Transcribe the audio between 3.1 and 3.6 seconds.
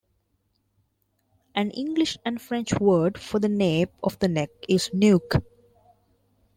for the